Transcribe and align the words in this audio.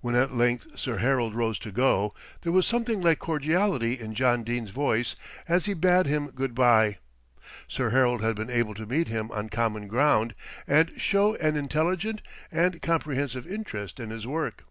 When 0.00 0.14
at 0.14 0.32
length 0.32 0.78
Sir 0.78 0.98
Harold 0.98 1.34
rose 1.34 1.58
to 1.58 1.72
go, 1.72 2.14
there 2.42 2.52
was 2.52 2.68
something 2.68 3.00
like 3.00 3.18
cordiality 3.18 3.98
in 3.98 4.14
John 4.14 4.44
Dene's 4.44 4.70
voice, 4.70 5.16
as 5.48 5.66
he 5.66 5.74
bade 5.74 6.06
him 6.06 6.28
good 6.30 6.54
bye. 6.54 6.98
Sir 7.66 7.90
Harold 7.90 8.22
had 8.22 8.36
been 8.36 8.48
able 8.48 8.74
to 8.74 8.86
meet 8.86 9.08
him 9.08 9.28
on 9.32 9.48
common 9.48 9.88
ground, 9.88 10.36
and 10.68 10.92
show 11.00 11.34
an 11.38 11.56
intelligent 11.56 12.22
and 12.52 12.80
comprehensive 12.80 13.44
interest 13.44 13.98
in 13.98 14.10
his 14.10 14.24
work. 14.24 14.66